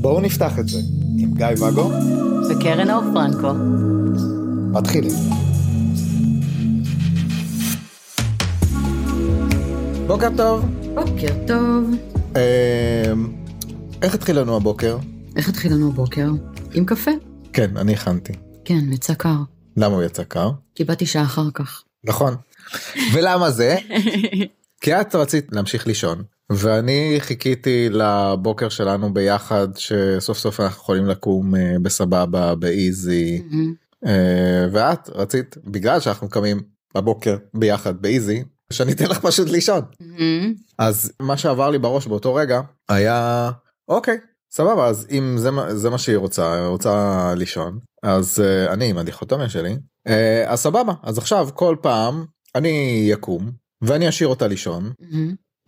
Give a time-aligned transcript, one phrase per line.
[0.00, 0.78] בואו נפתח את זה
[1.18, 1.90] עם גיא ואגו
[2.50, 3.52] וקרן אור פרנקו.
[4.72, 5.12] מתחילים.
[10.06, 10.64] בוקר טוב.
[10.94, 11.94] בוקר טוב.
[12.36, 13.32] אמ,
[14.02, 14.98] איך התחיל לנו הבוקר?
[15.36, 16.30] איך התחיל לנו הבוקר?
[16.74, 17.10] עם קפה.
[17.52, 18.32] כן, אני הכנתי.
[18.64, 19.36] כן, יצא קר.
[19.76, 20.50] למה הוא יצא קר?
[20.74, 21.82] כי באתי שעה אחר כך.
[22.04, 22.34] נכון.
[23.14, 23.76] ולמה זה?
[24.80, 31.54] כי את רצית להמשיך לישון ואני חיכיתי לבוקר שלנו ביחד שסוף סוף אנחנו יכולים לקום
[31.54, 33.42] אה, בסבבה באיזי.
[34.06, 36.60] אה, ואת רצית בגלל שאנחנו קמים
[36.94, 39.80] בבוקר ביחד באיזי שאני אתן לך פשוט לישון.
[40.78, 43.50] אז מה שעבר לי בראש באותו רגע היה
[43.88, 44.18] אוקיי
[44.52, 48.98] סבבה אז אם זה מה זה מה שהיא רוצה רוצה לישון אז uh, אני עם
[48.98, 49.76] הדיכוטומיה שלי.
[50.08, 50.12] uh,
[50.46, 53.50] אז סבבה אז עכשיו כל פעם אני יקום
[53.82, 54.92] ואני אשאיר אותה לישון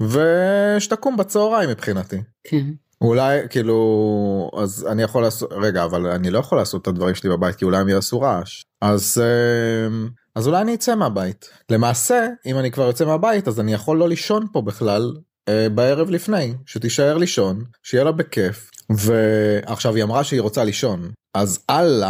[0.00, 2.16] ושתקום בצהריים מבחינתי.
[2.44, 2.66] כן.
[3.00, 7.30] אולי כאילו אז אני יכול לעשות רגע אבל אני לא יכול לעשות את הדברים שלי
[7.30, 8.62] בבית כי אולי הם יעשו רעש.
[8.82, 11.50] אז אה, אז אולי אני אצא מהבית.
[11.70, 15.16] למעשה אם אני כבר יוצא מהבית אז אני יכול לא לישון פה בכלל
[15.48, 16.54] אה, בערב לפני.
[16.66, 18.70] שתישאר לישון שיהיה לה בכיף.
[18.90, 21.10] ועכשיו היא אמרה שהיא רוצה לישון.
[21.34, 22.02] אז אל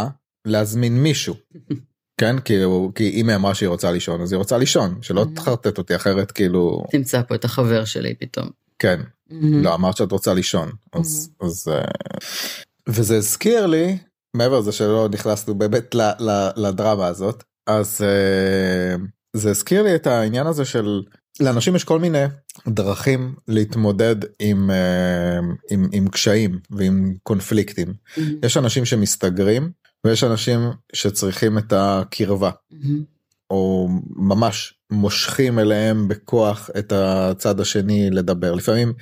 [0.47, 1.35] להזמין מישהו
[2.23, 5.79] כן כאילו כי אם היא אמרה שהיא רוצה לישון אז היא רוצה לישון שלא תחרטט
[5.79, 8.49] אותי אחרת כאילו תמצא פה את החבר שלי פתאום.
[8.79, 9.01] כן.
[9.41, 11.85] לא אמרת שאת רוצה לישון אז אז אה,
[12.89, 13.99] וזה הזכיר לי
[14.37, 15.95] מעבר לזה שלא נכנסנו באמת
[16.57, 18.97] לדרמה הזאת אז אה,
[19.33, 21.03] זה הזכיר לי את העניין הזה של
[21.41, 22.25] לאנשים יש כל מיני
[22.69, 25.39] דרכים להתמודד עם, אה,
[25.71, 27.95] עם, עם קשיים ועם קונפליקטים.
[28.43, 29.71] יש אנשים שמסתגרים
[30.05, 30.61] ויש אנשים
[30.93, 32.51] שצריכים את הקרבה
[33.51, 38.93] או ממש מושכים אליהם בכוח את הצד השני לדבר לפעמים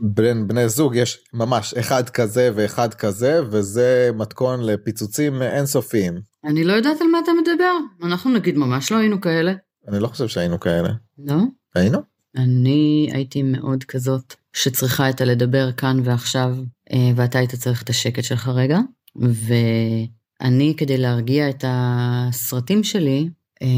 [0.00, 6.14] בין בני זוג יש ממש אחד כזה ואחד כזה וזה מתכון לפיצוצים אינסופיים.
[6.44, 7.72] אני לא יודעת על מה אתה מדבר.
[8.02, 9.54] אנחנו נגיד ממש לא היינו כאלה.
[9.88, 10.88] אני לא חושב שהיינו כאלה.
[11.18, 11.36] לא?
[11.74, 11.98] היינו?
[12.36, 16.56] אני הייתי מאוד כזאת שצריכה את הלדבר כאן ועכשיו,
[16.92, 18.78] אה, ואתה היית צריך את השקט שלך רגע.
[19.18, 23.28] ואני, כדי להרגיע את הסרטים שלי,
[23.62, 23.68] אה,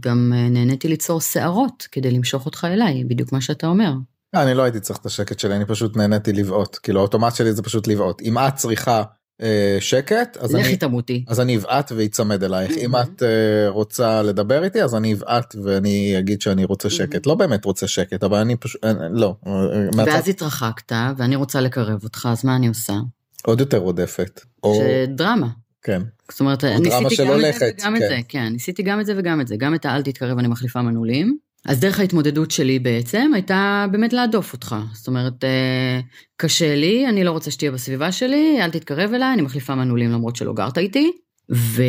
[0.00, 3.92] גם נהניתי ליצור שערות כדי למשוך אותך אליי, בדיוק מה שאתה אומר.
[4.34, 7.62] אני לא הייתי צריך את השקט שלי אני פשוט נהניתי לבעוט כאילו האוטומט שלי זה
[7.62, 9.02] פשוט לבעוט אם את צריכה
[9.42, 11.24] אה, שקט אז לכי אני תמותי.
[11.28, 16.18] אז אני אבעט ואצמד אלייך אם את אה, רוצה לדבר איתי אז אני אבעט ואני
[16.18, 19.52] אגיד שאני רוצה שקט לא באמת רוצה שקט אבל אני פשוט אה, לא אה,
[19.96, 22.94] מהצד- ואז התרחקת, ואני רוצה לקרב אותך, אז מה אני עושה?
[23.42, 25.48] עוד יותר רודפת או שדרמה.
[25.82, 28.08] כן זאת אומרת, ניסיתי גם את זה וגם את כן.
[28.08, 30.82] זה, כן, ניסיתי גם את זה וגם את זה, גם את האל תתקרב אני מחליפה
[30.82, 31.38] מנעולים.
[31.66, 34.76] אז דרך ההתמודדות שלי בעצם הייתה באמת להדוף אותך.
[34.92, 36.00] זאת אומרת, אה,
[36.36, 40.36] קשה לי, אני לא רוצה שתהיה בסביבה שלי, אל תתקרב אליי, אני מחליפה מנעולים למרות
[40.36, 41.12] שלא גרת איתי.
[41.52, 41.82] ו...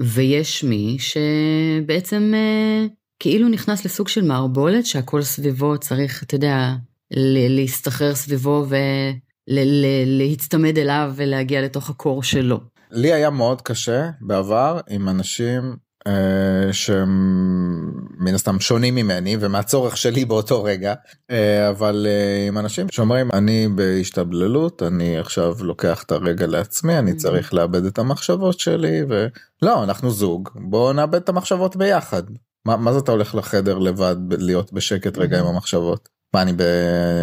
[0.00, 2.86] ויש מי שבעצם אה,
[3.18, 6.72] כאילו נכנס לסוג של מערבולת שהכל סביבו צריך, אתה יודע,
[7.48, 8.66] להסתחרר סביבו
[9.48, 12.60] ולהצטמד אליו ולהגיע לתוך הקור שלו.
[12.90, 15.76] לי היה מאוד קשה בעבר עם אנשים
[16.06, 17.12] אה, שהם
[18.18, 20.94] מן הסתם שונים ממני ומהצורך שלי באותו רגע
[21.30, 27.14] אה, אבל אה, עם אנשים שאומרים אני בהשתבללות אני עכשיו לוקח את הרגע לעצמי אני
[27.14, 32.22] צריך לאבד את המחשבות שלי ולא אנחנו זוג בוא נאבד את המחשבות ביחד.
[32.66, 36.08] מה, מה זה אתה הולך לחדר לבד להיות בשקט רגע עם המחשבות?
[36.34, 36.60] מה אני ב...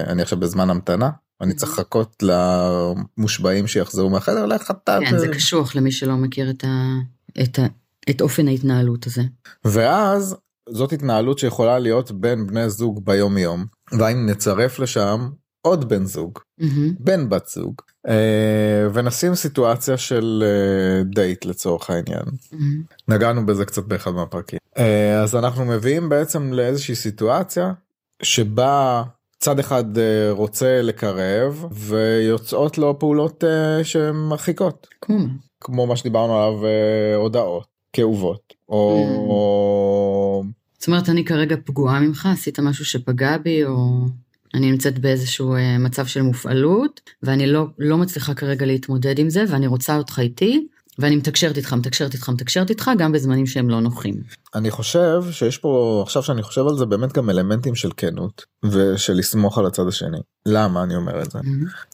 [0.08, 1.10] אני עכשיו בזמן המתנה?
[1.42, 6.64] אני צריך לחכות למושבעים שיחזרו מהחדר לך אתה כן, זה קשוח למי שלא מכיר את,
[6.64, 6.96] ה...
[7.44, 7.66] את, ה...
[8.10, 9.22] את אופן ההתנהלות הזה.
[9.66, 10.36] ואז
[10.70, 15.30] זאת התנהלות שיכולה להיות בין בני זוג ביום יום והאם נצרף לשם
[15.62, 16.94] עוד בן זוג מהמם.
[17.00, 22.82] בן בת זוג אה, ונשים סיטואציה של אה, דייט לצורך העניין מהמם.
[23.08, 27.74] נגענו בזה קצת באחד מהפרקים אה, אז אנחנו מביאים בעצם לאיזושהי סיטואציה
[28.22, 29.04] שבה
[29.40, 34.88] צד אחד אה, רוצה לקרב ויוצאות לו פעולות אה, שהן מרחיקות.
[35.02, 35.30] כמו מה?
[35.62, 40.44] כמו מה שדיברנו עליו אה, הודעות כאובות או
[40.80, 44.06] זאת אומרת, אני כרגע פגועה ממך, עשית משהו שפגע בי, או
[44.54, 49.68] אני נמצאת באיזשהו מצב של מופעלות, ואני לא, לא מצליחה כרגע להתמודד עם זה, ואני
[49.68, 50.68] רוצה אותך איתי,
[51.00, 54.16] ואני מתקשרת איתך, מתקשרת איתך, מתקשרת איתך, גם בזמנים שהם לא נוחים.
[54.56, 59.14] אני חושב שיש פה עכשיו שאני חושב על זה באמת גם אלמנטים של כנות ושל
[59.14, 60.20] לסמוך על הצד השני.
[60.46, 61.40] למה אני אומר את זה?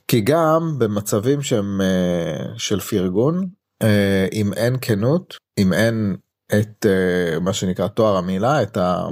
[0.08, 3.48] כי גם במצבים שהם אה, של פרגון
[3.82, 6.16] אה, אם אין כנות אם אין
[6.54, 9.08] את uh, מה שנקרא תואר המילה, את, ה,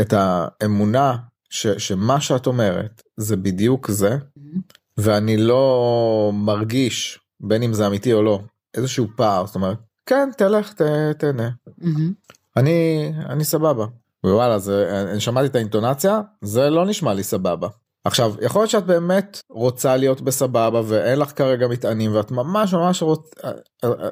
[0.00, 1.16] את האמונה
[1.50, 4.16] ש, שמה שאת אומרת זה בדיוק זה,
[4.96, 8.40] ואני לא מרגיש, בין אם זה אמיתי או לא,
[8.74, 10.82] איזשהו פער, זאת אומרת, כן, תלך, ת,
[11.18, 11.50] תהנה.
[12.56, 13.86] אני, אני סבבה.
[14.24, 17.68] ווואלה, זה, אני שמעתי את האינטונציה, זה לא נשמע לי סבבה.
[18.04, 23.02] עכשיו יכול להיות שאת באמת רוצה להיות בסבבה ואין לך כרגע מטענים ואת ממש ממש
[23.02, 23.30] רוצ...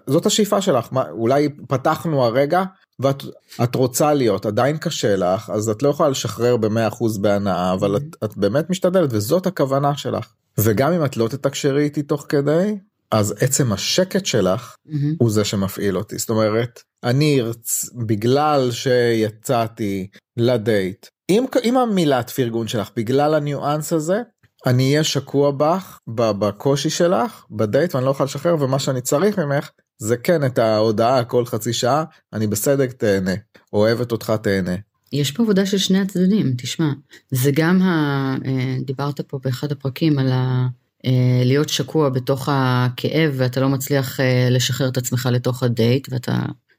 [0.07, 2.63] זאת השאיפה שלך מה, אולי פתחנו הרגע
[3.01, 8.17] ואת רוצה להיות עדיין קשה לך אז את לא יכולה לשחרר ב-100% בהנאה אבל את,
[8.25, 12.79] את באמת משתדלת וזאת הכוונה שלך וגם אם את לא תתקשרי איתי תוך כדי
[13.11, 15.17] אז עצם השקט שלך mm-hmm.
[15.19, 17.91] הוא זה שמפעיל אותי זאת אומרת אני ארצ...
[18.07, 24.23] בגלל שיצאתי לדייט אם, אם המילת פרגון שלך בגלל הניואנס הזה
[24.67, 29.71] אני אהיה שקוע בך בקושי שלך בדייט ואני לא יכול לשחרר ומה שאני צריך ממך
[29.99, 33.35] זה כן את ההודעה כל חצי שעה אני בסדר תהנה
[33.73, 34.75] אוהבת אותך תהנה.
[35.13, 36.93] יש פה עבודה של שני הצדדים תשמע
[37.31, 38.35] זה גם ה...
[38.45, 40.67] אה, דיברת פה באחד הפרקים על ה...
[41.07, 46.39] אה, להיות שקוע בתוך הכאב ואתה לא מצליח אה, לשחרר את עצמך לתוך הדייט ואתה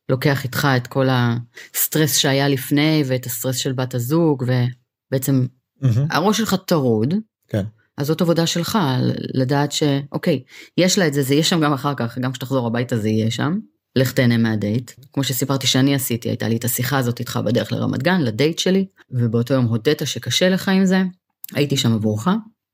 [0.10, 5.46] לוקח איתך את כל הסטרס שהיה לפני ואת הסטרס של בת הזוג ובעצם
[5.84, 5.88] mm-hmm.
[6.10, 7.14] הראש שלך טרוד.
[7.48, 7.64] כן.
[7.98, 8.78] אז זאת עבודה שלך
[9.34, 10.44] לדעת שאוקיי
[10.78, 13.32] יש לה את זה זה יהיה שם גם אחר כך גם כשתחזור הביתה זה יהיה
[13.32, 13.60] שם.
[13.96, 18.04] לך תהנה מהדייט כמו שסיפרתי שאני עשיתי הייתה לי את השיחה הזאת איתך בדרך לרמת
[18.04, 21.04] גן לדייט שלי ובאותו יום הודית שקשה לך עם זה
[21.54, 22.28] הייתי שם עבורך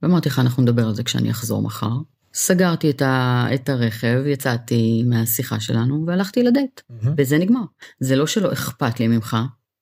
[0.05, 1.91] ואמרתי לך אנחנו נדבר על זה כשאני אחזור מחר
[2.33, 6.79] סגרתי את, ה, את הרכב, יצאתי מהשיחה שלנו והלכתי לדייט.
[6.79, 7.07] Mm-hmm.
[7.17, 7.61] וזה נגמר.
[7.99, 9.37] זה לא שלא אכפת לי ממך,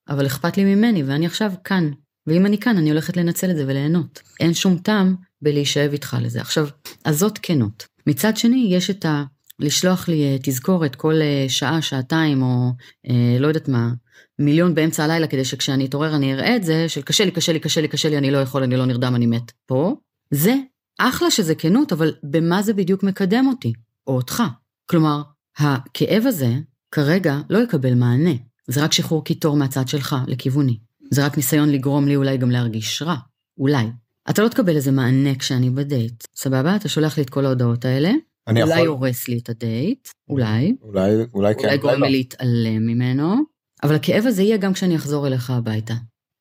[0.09, 1.91] אבל אכפת לי ממני ואני עכשיו כאן.
[2.27, 4.21] ואם אני כאן אני הולכת לנצל את זה וליהנות.
[4.39, 6.41] אין שום טעם בלהישאב איתך לזה.
[6.41, 6.67] עכשיו,
[7.05, 7.87] אז זאת כנות.
[8.07, 9.23] מצד שני, יש את ה...
[9.59, 12.71] לשלוח לי אה, תזכורת כל אה, שעה, שעתיים, או
[13.09, 13.93] אה, לא יודעת מה,
[14.39, 17.59] מיליון באמצע הלילה, כדי שכשאני אתעורר אני אראה את זה, של קשה לי, קשה לי,
[17.59, 19.51] קשה לי, קשה לי, אני לא יכול, אני לא נרדם, אני מת.
[19.65, 19.95] פה,
[20.33, 20.55] זה
[20.97, 23.73] אחלה שזה כנות, אבל במה זה בדיוק מקדם אותי,
[24.07, 24.43] או אותך?
[24.85, 25.21] כלומר,
[25.57, 26.53] הכאב הזה
[26.91, 28.33] כרגע לא יקבל מענה.
[28.67, 30.77] זה רק שחרור קיטור מהצד שלך לכיווני.
[31.11, 33.15] זה רק ניסיון לגרום לי אולי גם להרגיש רע.
[33.57, 33.85] אולי.
[34.29, 36.75] אתה לא תקבל איזה מענה כשאני בדייט, סבבה?
[36.75, 38.11] אתה שולח לי את כל ההודעות האלה,
[38.49, 38.87] אולי יכול...
[38.87, 40.75] הורס לי את הדייט, אולי.
[40.81, 41.63] אולי, אולי כן.
[41.63, 42.07] אולי גורם לי לא.
[42.07, 43.35] להתעלם ממנו,
[43.83, 45.93] אבל הכאב הזה יהיה גם כשאני אחזור אליך הביתה.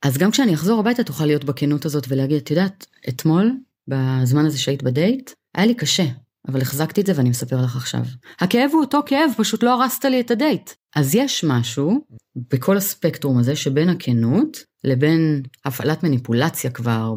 [0.03, 3.53] אז גם כשאני אחזור הביתה תוכל להיות בכנות הזאת ולהגיד, את יודעת, אתמול
[3.93, 6.05] בזמן הזה שהיית בדייט, היה לי קשה,
[6.49, 8.05] אבל החזקתי את זה ואני מספר לך עכשיו.
[8.41, 10.71] הכאב הוא אותו כאב, פשוט לא הרסת לי את הדייט.
[10.97, 12.05] אז יש משהו
[12.53, 17.15] בכל הספקטרום הזה שבין הכנות לבין הפעלת מניפולציה כבר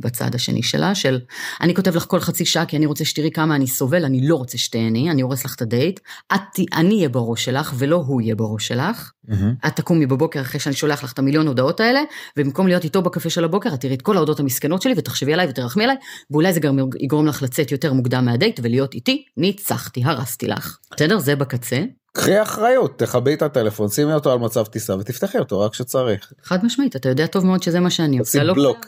[0.00, 1.20] בצד השני שלה, של
[1.60, 4.36] אני כותב לך כל חצי שעה כי אני רוצה שתראי כמה אני סובל, אני לא
[4.36, 6.00] רוצה שתהני, אני הורס לך את הדייט,
[6.34, 6.40] את,
[6.72, 9.12] אני אהיה בראש שלך ולא הוא יהיה בראש שלך.
[9.28, 9.66] Mm-hmm.
[9.66, 12.00] את תקומי בבוקר אחרי שאני שולח לך את המיליון הודעות האלה,
[12.36, 15.46] ובמקום להיות איתו בקפה של הבוקר, את תראי את כל ההודעות המסכנות שלי ותחשבי עליי
[15.48, 15.96] ותרחמי עליי,
[16.30, 20.78] ואולי זה גם יגרום לך לצאת יותר מוקדם מהדייט ולהיות איתי, ניצחתי, הרסתי לך.
[20.96, 21.18] בסדר?
[21.18, 21.82] זה בקצה.
[22.18, 26.32] קחי אחריות, תכבי את הטלפון, שימי אותו על מצב טיסה ותפתחי אותו רק כשצריך.
[26.42, 28.38] חד משמעית, אתה יודע טוב מאוד שזה מה שאני עושה.
[28.38, 28.86] תשים לא בלוק.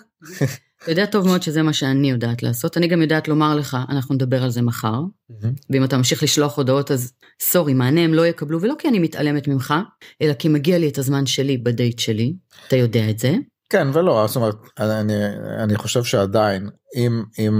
[0.83, 4.15] אתה יודע טוב מאוד שזה מה שאני יודעת לעשות, אני גם יודעת לומר לך, אנחנו
[4.15, 5.01] נדבר על זה מחר,
[5.71, 7.13] ואם אתה ממשיך לשלוח הודעות אז
[7.43, 9.75] סורי, מענה הם לא יקבלו, ולא כי אני מתעלמת ממך,
[10.23, 12.35] אלא כי מגיע לי את הזמן שלי בדייט שלי,
[12.69, 13.35] אתה יודע את זה.
[13.71, 15.15] כן ולא, זאת אומרת, אני,
[15.59, 17.53] אני חושב שעדיין, אם, אם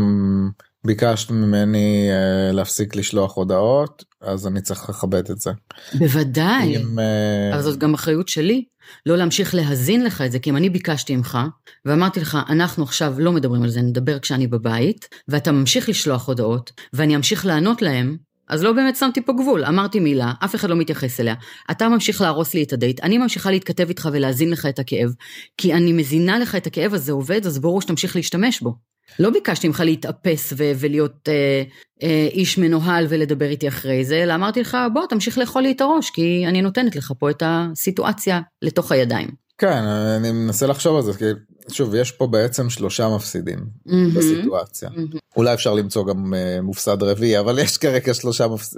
[0.85, 5.51] ביקשת ממני uh, להפסיק לשלוח הודעות, אז אני צריך לכבד את זה.
[5.95, 7.55] בוודאי, אם, uh...
[7.55, 8.65] אבל זאת גם אחריות שלי,
[9.07, 11.39] לא להמשיך להזין לך את זה, כי אם אני ביקשתי ממך,
[11.85, 16.73] ואמרתי לך, אנחנו עכשיו לא מדברים על זה, נדבר כשאני בבית, ואתה ממשיך לשלוח הודעות,
[16.93, 18.17] ואני אמשיך לענות להם,
[18.49, 21.35] אז לא באמת שמתי פה גבול, אמרתי מילה, אף אחד לא מתייחס אליה.
[21.71, 25.15] אתה ממשיך להרוס לי את הדייט, אני ממשיכה להתכתב איתך ולהזין לך את הכאב,
[25.57, 28.75] כי אני מזינה לך את הכאב הזה עובד, אז ברור שתמשיך להשתמש בו.
[29.19, 31.63] לא ביקשתי ממך להתאפס ו- ולהיות אה,
[32.03, 35.81] אה, איש מנוהל ולדבר איתי אחרי זה, אלא אמרתי לך, בוא תמשיך לאכול לי את
[35.81, 39.29] הראש, כי אני נותנת לך פה את הסיטואציה לתוך הידיים.
[39.59, 39.83] כן,
[40.17, 41.25] אני מנסה לחשוב על זה, כי
[41.69, 44.89] שוב, יש פה בעצם שלושה מפסידים mm-hmm, בסיטואציה.
[44.89, 45.19] Mm-hmm.
[45.37, 48.77] אולי אפשר למצוא גם uh, מופסד רביעי, אבל יש כרגע שלושה מפס,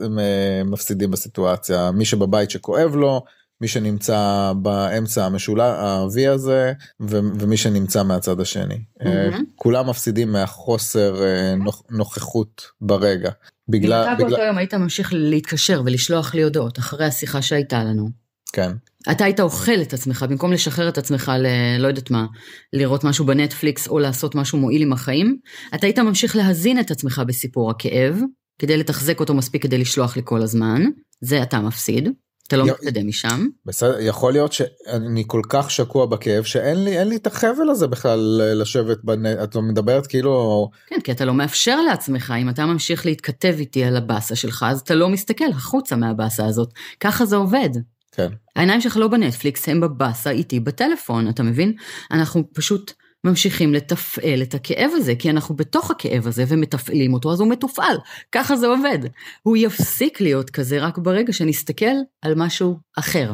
[0.64, 1.90] מפסידים בסיטואציה.
[1.90, 3.24] מי שבבית שכואב לו,
[3.62, 8.74] מי שנמצא באמצע המשולש ה-V הזה ו- ומי שנמצא מהצד השני.
[8.74, 9.36] Mm-hmm.
[9.56, 13.30] כולם מפסידים מהחוסר uh, נוכ- נוכחות ברגע.
[13.68, 14.04] בגלל...
[14.08, 18.08] אם אתה באותו יום היית ממשיך להתקשר ולשלוח לי הודעות אחרי השיחה שהייתה לנו.
[18.52, 18.72] כן.
[19.10, 21.46] אתה היית אוכל את עצמך במקום לשחרר את עצמך ל...
[21.78, 22.26] לא יודעת מה,
[22.72, 25.36] לראות משהו בנטפליקס או לעשות משהו מועיל עם החיים,
[25.74, 28.20] אתה היית ממשיך להזין את עצמך בסיפור הכאב,
[28.58, 30.82] כדי לתחזק אותו מספיק כדי לשלוח לי כל הזמן,
[31.20, 32.08] זה אתה מפסיד.
[32.54, 33.46] אתה לא מתקדם משם.
[33.66, 38.40] בסדר, יכול להיות שאני כל כך שקוע בכאב שאין לי, לי את החבל הזה בכלל
[38.54, 39.26] לשבת, בנ...
[39.26, 40.70] את לא מדברת כאילו...
[40.86, 44.80] כן, כי אתה לא מאפשר לעצמך, אם אתה ממשיך להתכתב איתי על הבאסה שלך, אז
[44.80, 46.72] אתה לא מסתכל החוצה מהבאסה הזאת.
[47.00, 47.70] ככה זה עובד.
[48.12, 48.28] כן.
[48.56, 51.72] העיניים שלך לא בנטפליקס, הם בבאסה איתי בטלפון, אתה מבין?
[52.10, 52.92] אנחנו פשוט
[53.24, 57.96] ממשיכים לתפעל את הכאב הזה, כי אנחנו בתוך הכאב הזה ומתפעלים אותו, אז הוא מתופעל.
[58.32, 58.98] ככה זה עובד.
[59.42, 63.32] הוא יפסיק להיות כזה רק ברגע שנסתכל על משהו אחר.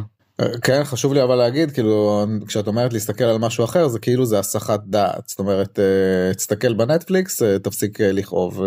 [0.63, 4.39] כן חשוב לי אבל להגיד כאילו כשאת אומרת להסתכל על משהו אחר זה כאילו זה
[4.39, 8.63] הסחת דעת זאת אומרת אה, תסתכל בנטפליקס אה, תפסיק אה, לכאוב.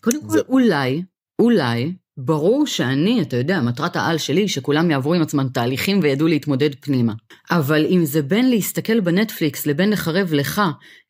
[0.00, 0.38] קודם כל זה...
[0.48, 1.02] אולי
[1.38, 6.74] אולי ברור שאני, אתה יודע, מטרת העל שלי שכולם יעברו עם עצמם תהליכים וידעו להתמודד
[6.80, 7.12] פנימה.
[7.50, 10.62] אבל אם זה בין להסתכל בנטפליקס לבין לחרב לך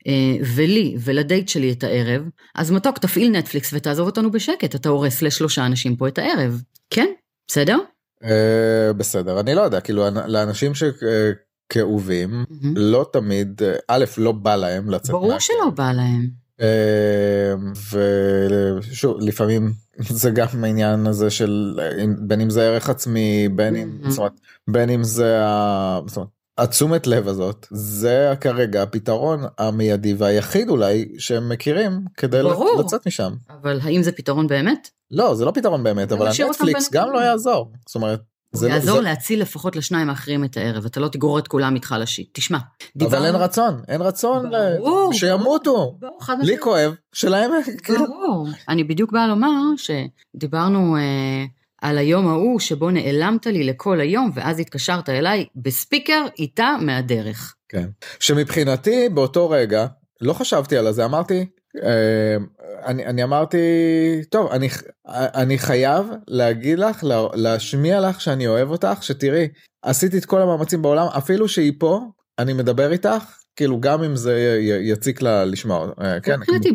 [0.06, 2.22] אה, ולי ולדייט שלי את הערב,
[2.54, 6.62] אז מתוק, תפעיל נטפליקס ותעזוב אותנו בשקט, אתה הורס לשלושה אנשים פה את הערב.
[6.90, 7.06] כן?
[7.48, 7.78] בסדר?
[8.24, 10.82] אה, בסדר, אני לא יודע, כאילו לאנשים ש...
[11.68, 12.66] כאובים mm-hmm.
[12.76, 16.45] לא תמיד א' לא בא להם לצאת ברור שלא בא להם אה,
[17.90, 19.72] ושוב לפעמים
[20.22, 21.80] זה גם העניין הזה של
[22.18, 24.32] בין אם זה ערך עצמי בין אם זאת אומרת,
[24.68, 25.38] בין אם זה
[26.58, 32.80] התשומת לב הזאת זה כרגע הפתרון המיידי והיחיד אולי שהם מכירים כדי ברור.
[32.80, 33.34] לצאת משם.
[33.62, 34.90] אבל האם זה פתרון באמת?
[35.10, 38.20] לא זה לא פתרון באמת אבל הנטפליקס גם לא יעזור זאת אומרת
[38.52, 39.02] זה יעזור זה...
[39.02, 42.28] להציל לפחות לשניים האחרים את הערב, אתה לא תגרור את כולם איתך לשיט.
[42.32, 42.58] תשמע,
[42.96, 43.16] דיברנו...
[43.16, 45.98] אבל אין רצון, אין רצון ברור, שימותו.
[46.00, 47.50] ברור, לי כואב, שלהם...
[47.82, 48.48] כאילו- ברור.
[48.68, 51.44] אני בדיוק באה לומר שדיברנו אה,
[51.82, 57.54] על היום ההוא שבו נעלמת לי לכל היום, ואז התקשרת אליי בספיקר איתה מהדרך.
[57.68, 57.88] כן.
[58.20, 59.86] שמבחינתי באותו רגע,
[60.20, 61.46] לא חשבתי על זה, אמרתי,
[61.84, 62.36] אה,
[62.84, 63.58] אני, אני אמרתי
[64.30, 64.68] טוב אני
[65.08, 67.04] אני חייב להגיד לך
[67.34, 69.48] להשמיע לך שאני אוהב אותך שתראי
[69.82, 72.00] עשיתי את כל המאמצים בעולם אפילו שהיא פה
[72.38, 73.24] אני מדבר איתך
[73.56, 75.88] כאילו גם אם זה יציק לה לשמוע.
[76.00, 76.36] אה, כן.
[76.38, 76.72] מבחינתי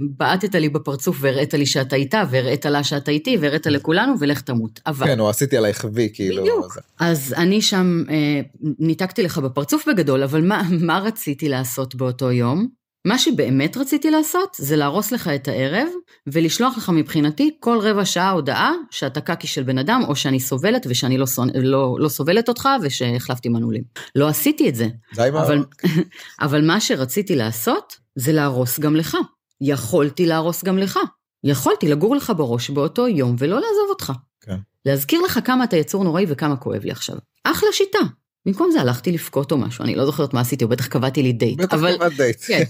[0.00, 4.80] בעטת לי בפרצוף והראית לי שאתה איתה והראית לה שאתה איתי והראית לכולנו ולך תמות.
[4.86, 5.06] אבל...
[5.06, 6.42] כן או עשיתי עלייך וי כאילו.
[6.42, 6.78] בדיוק.
[7.00, 8.40] אז אני שם אה,
[8.78, 12.68] ניתקתי לך בפרצוף בגדול אבל מה, מה רציתי לעשות באותו יום?
[13.06, 15.88] מה שבאמת רציתי לעשות זה להרוס לך את הערב
[16.26, 20.86] ולשלוח לך מבחינתי כל רבע שעה הודעה שאתה קקי של בן אדם או שאני סובלת
[20.90, 23.82] ושאני לא, לא, לא סובלת אותך ושהחלפתי מנעולים.
[24.14, 24.88] לא עשיתי את זה.
[25.14, 25.64] די אבל,
[26.44, 29.16] אבל מה שרציתי לעשות זה להרוס גם לך.
[29.60, 30.98] יכולתי להרוס גם לך.
[31.44, 34.12] יכולתי לגור לך בראש באותו יום ולא לעזוב אותך.
[34.40, 34.56] כן.
[34.84, 37.16] להזכיר לך כמה אתה יצור נוראי וכמה כואב לי עכשיו.
[37.44, 37.98] אחלה שיטה.
[38.46, 41.32] במקום זה הלכתי לבכות או משהו, אני לא זוכרת מה עשיתי, או בטח קבעתי לי
[41.32, 41.58] דייט.
[41.58, 42.36] בטח אבל, קבעת דייט.
[42.46, 42.62] כן,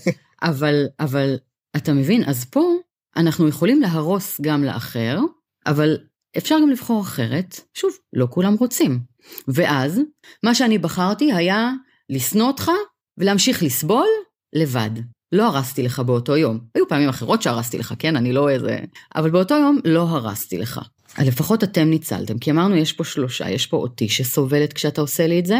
[0.42, 1.36] אבל, אבל
[1.76, 2.74] אתה מבין, אז פה
[3.16, 5.18] אנחנו יכולים להרוס גם לאחר,
[5.66, 5.98] אבל
[6.36, 7.60] אפשר גם לבחור אחרת.
[7.74, 9.00] שוב, לא כולם רוצים.
[9.48, 10.00] ואז,
[10.42, 11.70] מה שאני בחרתי היה
[12.10, 12.70] לשנוא אותך
[13.18, 14.08] ולהמשיך לסבול
[14.54, 14.90] לבד.
[15.32, 16.60] לא הרסתי לך באותו יום.
[16.74, 18.16] היו פעמים אחרות שהרסתי לך, כן?
[18.16, 18.78] אני לא איזה...
[19.14, 20.80] אבל באותו יום לא הרסתי לך.
[21.22, 25.38] לפחות אתם ניצלתם, כי אמרנו יש פה שלושה, יש פה אותי שסובלת כשאתה עושה לי
[25.38, 25.58] את זה,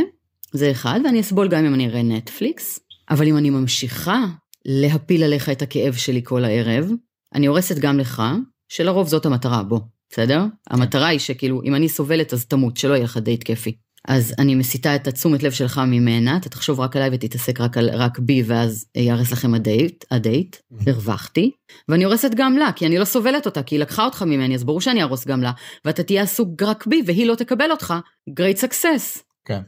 [0.52, 2.80] זה אחד, ואני אסבול גם אם אני אראה נטפליקס,
[3.11, 4.25] אבל אם אני ממשיכה
[4.64, 6.90] להפיל עליך את הכאב שלי כל הערב,
[7.34, 8.23] אני הורסת גם לך,
[8.68, 9.80] שלרוב זאת המטרה, בוא,
[10.11, 10.40] בסדר?
[10.40, 10.75] כן.
[10.75, 13.76] המטרה היא שכאילו, אם אני סובלת אז תמות, שלא יהיה לך דייט כיפי.
[14.08, 17.90] אז אני מסיטה את התשומת לב שלך ממנה, אתה תחשוב רק עליי ותתעסק רק, על,
[17.92, 20.56] רק בי ואז יהרס לכם הדייט, הדייט,
[20.87, 21.50] הרווחתי,
[21.88, 24.64] ואני הורסת גם לה, כי אני לא סובלת אותה, כי היא לקחה אותך ממני, אז
[24.64, 25.52] ברור שאני אהרוס גם לה,
[25.84, 27.94] ואתה תהיה עסוק רק בי והיא לא תקבל אותך,
[28.30, 29.23] great success.
[29.44, 29.61] כן.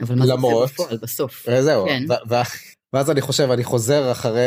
[0.00, 1.48] אבל מה למרות, זה בפועל בסוף?
[1.48, 2.02] אה, זהו, כן.
[2.92, 4.40] ואז אני חושב, אני חוזר אחרי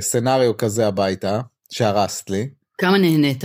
[0.00, 1.40] סצנריו כזה הביתה,
[1.72, 2.48] שהרסת לי.
[2.78, 3.44] כמה נהנית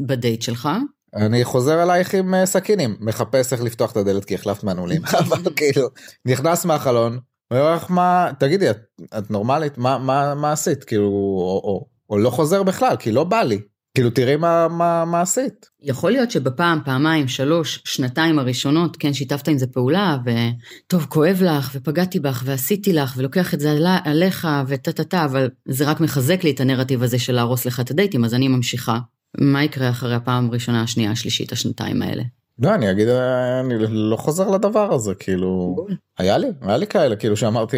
[0.00, 0.68] בדייט שלך?
[1.16, 2.96] אני חוזר אלייך עם אה, סכינים.
[3.00, 5.88] מחפש איך לפתוח את הדלת כי החלפת מנעולים אבל כאילו
[6.24, 7.18] נכנס מהחלון.
[7.50, 8.78] אומר לך מה תגידי את,
[9.18, 9.78] את נורמלית?
[9.78, 10.84] מה מה מה עשית?
[10.84, 13.60] כאילו או, או, או לא חוזר בכלל כי לא בא לי.
[13.94, 15.66] כאילו תראי מה מה מה עשית.
[15.82, 21.70] יכול להיות שבפעם פעמיים שלוש שנתיים הראשונות כן שיתפת עם זה פעולה וטוב כואב לך
[21.74, 26.44] ופגעתי בך ועשיתי לך ולוקח את זה עליך וטה טה טה אבל זה רק מחזק
[26.44, 28.98] לי את הנרטיב הזה של להרוס לך את הדייטים אז אני ממשיכה
[29.38, 32.22] מה יקרה אחרי הפעם הראשונה, השנייה, השלישית, השנתיים האלה?
[32.58, 35.76] לא, אני אגיד, אני לא חוזר לדבר הזה, כאילו,
[36.18, 37.76] היה לי, היה לי כאלה, כאילו שאמרתי,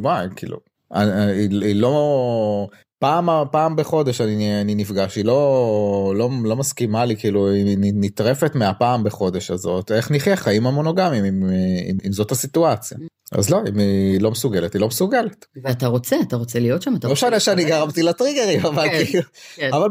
[0.00, 0.56] וואי, כאילו,
[1.62, 7.50] היא לא, פעם פעם בחודש אני, אני נפגש היא לא לא לא מסכימה לי כאילו
[7.50, 11.42] היא נטרפת מהפעם בחודש הזאת איך נחיה חיים המונוגמים אם,
[11.90, 12.98] אם, אם זאת הסיטואציה.
[13.32, 15.46] אז לא, אם היא לא מסוגלת, היא לא מסוגלת.
[15.62, 17.12] ואתה רוצה, אתה רוצה להיות שם, אתה לא.
[17.12, 19.22] משנה שאני גרמתי לטריגרים, אבל כן, כאילו,
[19.54, 19.70] כן.
[19.72, 19.88] אבל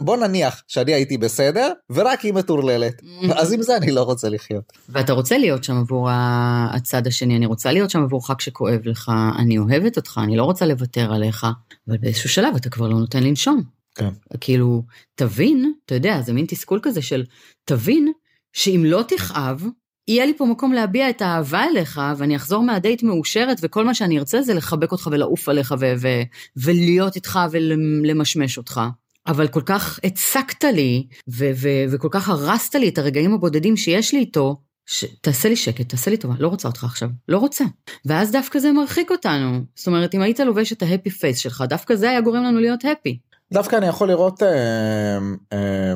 [0.00, 3.32] בוא, נניח שאני הייתי בסדר, ורק היא מטורללת, Mm.
[3.34, 4.72] אז עם זה אני לא רוצה לחיות.
[4.88, 9.58] ואתה רוצה להיות שם עבור הצד השני, אני רוצה להיות שם עבורך כשכואב לך, אני
[9.58, 11.46] אוהבת אותך, אני לא רוצה לוותר עליך,
[11.88, 13.62] אבל באיזשהו שלב אתה כבר לא נותן לנשום.
[13.94, 14.08] כן.
[14.40, 14.82] כאילו,
[15.14, 17.24] תבין, אתה יודע, זה מין תסכול כזה של,
[17.64, 18.12] תבין
[18.52, 19.64] שאם לא תכאב,
[20.08, 24.18] יהיה לי פה מקום להביע את האהבה אליך, ואני אחזור מהדייט מאושרת, וכל מה שאני
[24.18, 26.22] ארצה זה לחבק אותך ולעוף עליך, ו- ו-
[26.56, 28.80] ולהיות איתך ולמשמש אותך.
[29.26, 34.12] אבל כל כך הצקת לי, ו- ו- וכל כך הרסת לי את הרגעים הבודדים שיש
[34.12, 35.04] לי איתו, ש...
[35.20, 37.64] תעשה לי שקט, תעשה לי טובה, לא רוצה אותך עכשיו, לא רוצה.
[38.04, 39.60] ואז דווקא זה מרחיק אותנו.
[39.74, 42.84] זאת אומרת, אם היית לובש את ההפי פייס שלך, דווקא זה היה גורם לנו להיות
[42.84, 43.18] הפי.
[43.52, 45.18] דווקא אני יכול לראות אה,
[45.52, 45.94] אה,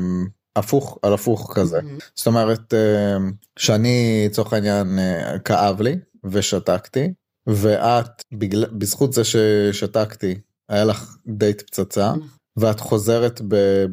[0.56, 1.80] הפוך על הפוך כזה.
[2.14, 3.16] זאת אומרת אה,
[3.58, 7.12] שאני לצורך העניין אה, כאב לי ושתקתי
[7.46, 12.28] ואת בגלל בזכות זה ששתקתי היה לך דייט פצצה נכון.
[12.56, 13.40] ואת חוזרת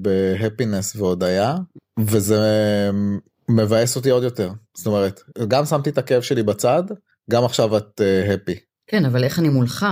[0.01, 1.55] בהפינס והודיה
[1.99, 2.39] וזה
[3.49, 6.83] מבאס אותי עוד יותר זאת אומרת גם שמתי את הכאב שלי בצד
[7.31, 8.01] גם עכשיו את
[8.33, 8.55] הפי.
[8.87, 9.85] כן, אבל איך אני מולך?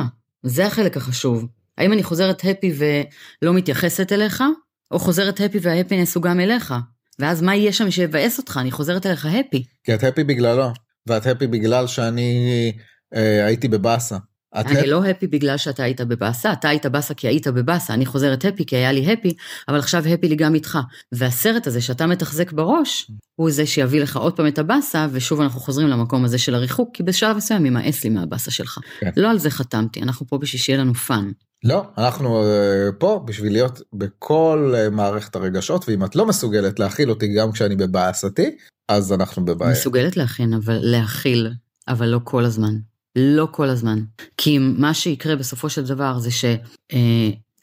[0.43, 1.45] זה החלק החשוב.
[1.77, 4.43] האם אני חוזרת happy ולא מתייחסת אליך,
[4.91, 6.73] או חוזרת happy וה happiness הוא גם אליך?
[7.19, 8.57] ואז מה יהיה שם שיבאס אותך?
[8.61, 9.63] אני חוזרת אליך happy.
[9.83, 10.69] כי את happy בגללו
[11.07, 12.71] ואת happy בגלל שאני
[13.15, 14.17] אה, הייתי בבאסה.
[14.55, 18.45] אני לא happy בגלל שאתה היית בבאסה, אתה היית באסה כי היית בבאסה, אני חוזרת
[18.45, 19.33] happy כי היה לי happy,
[19.67, 20.79] אבל עכשיו happy לי גם איתך.
[21.11, 25.59] והסרט הזה שאתה מתחזק בראש, הוא זה שיביא לך עוד פעם את הבאסה, ושוב אנחנו
[25.59, 28.79] חוזרים למקום הזה של הריחוק, כי בשלב מסוים יימאס לי מהבאסה שלך.
[28.99, 29.09] כן.
[29.17, 31.31] לא על זה חתמתי, אנחנו פה בשביל שיהיה לנו fun.
[31.63, 37.09] לא, אנחנו אה, פה בשביל להיות בכל אה, מערכת הרגשות, ואם את לא מסוגלת להכיל
[37.09, 39.71] אותי גם כשאני בבאסתי, אז אנחנו בבעיה.
[39.71, 41.51] מסוגלת להכין, אבל להכיל,
[41.87, 42.75] אבל לא כל הזמן.
[43.15, 43.99] לא כל הזמן.
[44.37, 46.29] כי מה שיקרה בסופו של דבר זה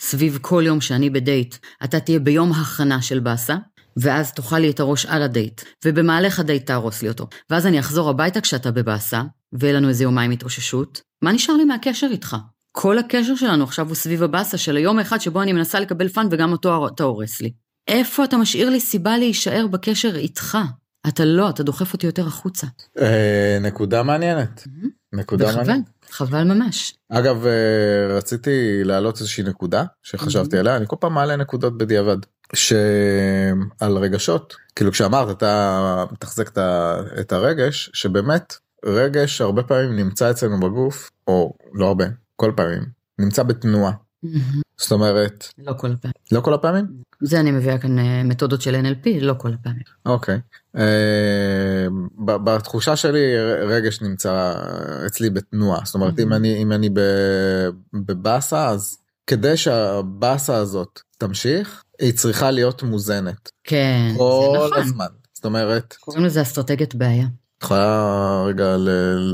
[0.00, 3.56] שסביב כל יום שאני בדייט, אתה תהיה ביום הכנה של באסה,
[3.96, 7.26] ואז תאכל לי את הראש על הדייט, ובמהלך הדייט תהרוס לי אותו.
[7.50, 9.22] ואז אני אחזור הביתה כשאתה בבאסה,
[9.52, 12.36] ויהיה לנו איזה יומיים התאוששות, מה נשאר לי מהקשר איתך?
[12.76, 16.26] כל הקשר שלנו עכשיו הוא סביב הבאסה של היום האחד שבו אני מנסה לקבל fun
[16.30, 17.52] וגם אותו אתה הורס לי.
[17.88, 20.58] איפה אתה משאיר לי סיבה להישאר בקשר איתך?
[21.08, 22.66] אתה לא, אתה דוחף אותי יותר החוצה.
[22.98, 24.64] אה, נקודה מעניינת.
[25.12, 25.84] נקודה וחבל, מעניינת.
[26.10, 26.94] חבל ממש.
[27.08, 30.58] אגב, אה, רציתי להעלות איזושהי נקודה שחשבתי.
[30.58, 32.18] עליה, אני כל פעם מעלה נקודות בדיעבד.
[32.54, 36.50] שעל רגשות, כאילו כשאמרת אתה מתחזק
[37.20, 42.04] את הרגש, שבאמת רגש הרבה פעמים נמצא אצלנו בגוף, או לא הרבה,
[42.36, 42.82] כל פעמים,
[43.18, 43.92] נמצא בתנועה.
[44.76, 46.14] זאת אומרת, לא כל הפעמים.
[46.32, 46.86] לא כל הפעמים?
[47.20, 49.82] זה אני מביאה כאן אה, מתודות של NLP, לא כל הפעמים.
[50.06, 50.40] אוקיי.
[50.76, 51.86] אה,
[52.18, 54.54] בתחושה שלי רגש נמצא
[55.06, 56.32] אצלי בתנועה זאת אומרת אם.
[56.32, 56.90] אני אם אני
[57.92, 64.82] בבאסה אז כדי שהבאסה הזאת תמשיך היא צריכה להיות מוזנת כן, כל נכון.
[64.82, 67.26] הזמן זאת אומרת קוראים לזה אסטרטגיית בעיה.
[67.58, 68.76] את יכולה רגע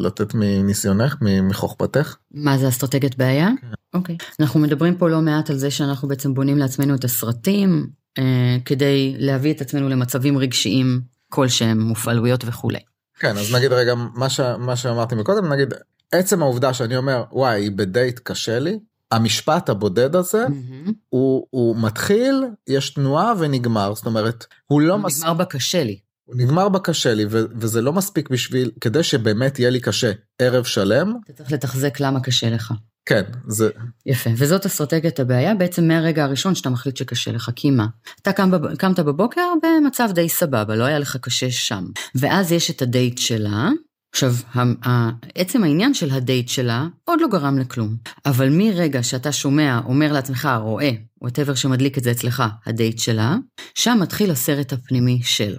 [0.02, 3.48] לתת מניסיונך מ- מחוכמתך מה זה אסטרטגיית בעיה?
[3.60, 3.66] כן.
[3.94, 4.16] אוקיי.
[4.40, 7.86] אנחנו מדברים פה לא מעט על זה שאנחנו בעצם בונים לעצמנו את הסרטים,
[8.18, 12.78] אה, כדי להביא את עצמנו למצבים רגשיים כלשהם, מופעלויות וכולי.
[13.18, 14.40] כן אז נגיד רגע מה, ש...
[14.58, 15.74] מה שאמרתי מקודם נגיד
[16.12, 18.78] עצם העובדה שאני אומר וואי היא בדייט קשה לי
[19.10, 20.92] המשפט הבודד הזה מהמם.
[21.08, 25.18] הוא, הוא מתחיל, יש תנועה ונגמר, זאת אומרת, הוא לא הוא מס...
[25.20, 25.98] נגמר בקשה לי.
[26.30, 30.64] הוא נגמר בקשה לי, ו- וזה לא מספיק בשביל, כדי שבאמת יהיה לי קשה ערב
[30.64, 32.72] שלם, אתה צריך לתחזק למה קשה לך.
[33.08, 33.70] כן, זה,
[34.06, 37.86] יפה, וזאת אסטרטגיית הבעיה בעצם מהרגע הראשון שאתה מחליט שקשה לך, כי מה?
[38.22, 38.74] אתה קם בב...
[38.74, 41.84] קמת בבוקר במצב די סבבה, לא היה לך קשה שם.
[42.14, 43.68] ואז יש את הדייט שלה,
[44.12, 44.32] עכשיו,
[45.34, 47.96] עצם העניין של הדייט שלה עוד לא גרם לכלום.
[48.26, 50.90] אבל מרגע שאתה שומע, אומר לעצמך, רואה,
[51.22, 53.36] whatever שמדליק את זה אצלך, הדייט שלה,
[53.74, 55.56] שם מתחיל הסרט הפנימי של.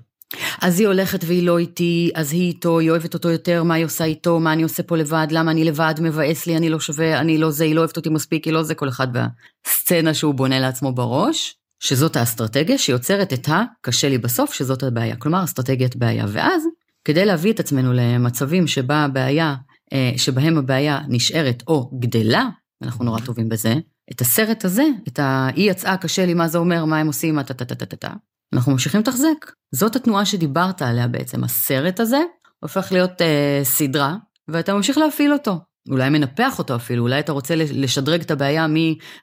[0.62, 3.86] אז היא הולכת והיא לא איתי, אז היא איתו, היא אוהבת אותו יותר, מה היא
[3.86, 7.20] עושה איתו, מה אני עושה פה לבד, למה אני לבד, מבאס לי, אני לא שווה,
[7.20, 10.34] אני לא זה, היא לא אוהבת אותי מספיק, היא לא זה, כל אחד והסצנה שהוא
[10.34, 15.16] בונה לעצמו בראש, שזאת האסטרטגיה שיוצרת את ה-קשה לי בסוף, שזאת הבעיה.
[15.16, 16.26] כלומר, אסטרטגיית בעיה.
[16.28, 16.64] ואז,
[17.06, 19.56] כדי להביא את עצמנו למצבים שבה הבעיה,
[19.94, 22.46] אה, שבהם הבעיה נשארת או גדלה,
[22.82, 23.74] אנחנו נורא טובים בזה,
[24.12, 25.48] את הסרט הזה, את ה...
[25.56, 28.14] היא יצאה, קשה לי, מה זה אומר, מה הם עושים, מה טה-טה-טה-טה.
[28.54, 29.52] אנחנו ממשיכים לתחזק.
[29.72, 31.44] זאת התנועה שדיברת עליה בעצם.
[31.44, 32.22] הסרט הזה
[32.60, 34.16] הופך להיות אה, סדרה,
[34.48, 35.60] ואתה ממשיך להפעיל אותו.
[35.90, 38.68] אולי מנפח אותו אפילו, אולי אתה רוצה לשדרג את הבעיה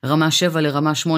[0.05, 1.09] מרמה 7 לרמה 8-9.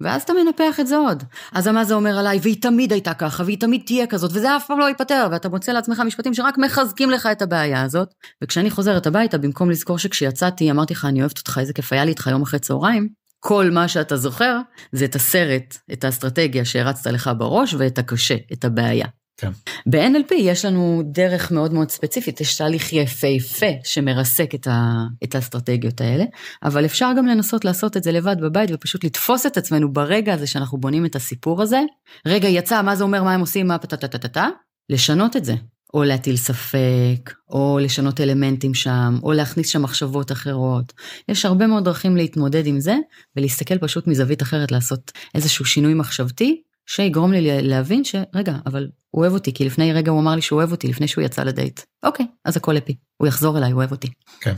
[0.00, 1.22] ואז אתה מנפח את זה עוד.
[1.52, 4.66] אז מה זה אומר עליי, והיא תמיד הייתה ככה, והיא תמיד תהיה כזאת, וזה אף
[4.66, 8.08] פעם לא ייפתר, ואתה מוצא לעצמך משפטים שרק מחזקים לך את הבעיה הזאת.
[8.44, 12.10] וכשאני חוזרת הביתה, במקום לזכור שכשיצאתי, אמרתי לך, אני אוהבת אותך, איזה כיף היה לי
[12.10, 13.08] איתך יום אחרי צהריים,
[13.40, 14.58] כל מה שאתה זוכר
[14.92, 19.06] זה את הסרט, את האסטרטגיה שהרצת לך בראש ואת הקשה, את הבעיה.
[19.40, 19.50] כן.
[19.86, 26.00] ב-NLP יש לנו דרך מאוד מאוד ספציפית, יש תהליך יפהפה שמרסק את, ה, את האסטרטגיות
[26.00, 26.24] האלה,
[26.62, 30.46] אבל אפשר גם לנסות לעשות את זה לבד בבית ופשוט לתפוס את עצמנו ברגע הזה
[30.46, 31.80] שאנחנו בונים את הסיפור הזה.
[32.26, 34.48] רגע, יצא, מה זה אומר, מה הם עושים, מה פטטטטטה,
[34.90, 35.54] לשנות את זה.
[35.94, 40.92] או להטיל ספק, או לשנות אלמנטים שם, או להכניס שם מחשבות אחרות.
[41.28, 42.96] יש הרבה מאוד דרכים להתמודד עם זה,
[43.36, 49.32] ולהסתכל פשוט מזווית אחרת, לעשות איזשהו שינוי מחשבתי, שיגרום לי להבין שרגע, אבל הוא אוהב
[49.32, 51.80] אותי, כי לפני רגע הוא אמר לי שהוא אוהב אותי לפני שהוא יצא לדייט.
[52.02, 54.08] אוקיי, אז הכל אפי, הוא יחזור אליי, הוא אוהב אותי.
[54.40, 54.54] כן.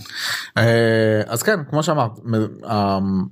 [0.59, 2.11] אה, אז כן, כמו שאמרת,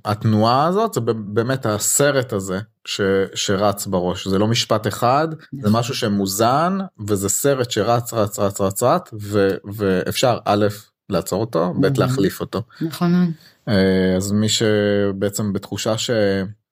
[0.05, 3.01] התנועה הזאת זה באמת הסרט הזה ש,
[3.35, 5.79] שרץ בראש, זה לא משפט אחד, זה נכון.
[5.79, 10.67] משהו שמוזן, וזה סרט שרץ רץ רץ רץ רץ, ו, ואפשר א',
[11.09, 12.61] לעצור אותו, ב', להחליף אותו.
[12.81, 13.31] נכון.
[13.67, 16.09] אה, אז מי שבעצם בתחושה ש,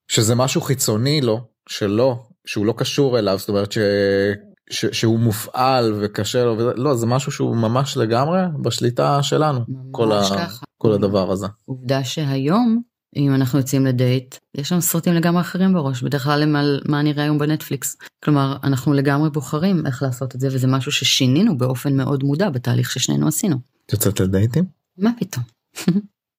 [0.08, 3.78] שזה משהו חיצוני לו, שלא שהוא לא קשור אליו זאת אומרת ש...
[4.70, 4.86] ש...
[4.86, 10.22] שהוא מופעל וקשה לו וזה לא זה משהו שהוא ממש לגמרי בשליטה שלנו כל, ה...
[10.78, 11.46] כל הדבר הזה.
[11.64, 12.82] עובדה שהיום
[13.16, 17.02] אם אנחנו יוצאים לדייט יש לנו סרטים לגמרי אחרים בראש בדרך כלל הם על מה
[17.02, 21.96] נראה היום בנטפליקס כלומר אנחנו לגמרי בוחרים איך לעשות את זה וזה משהו ששינינו באופן
[21.96, 23.56] מאוד מודע בתהליך ששנינו עשינו.
[23.92, 24.64] יוצאת לדייטים?
[24.98, 25.44] מה פתאום.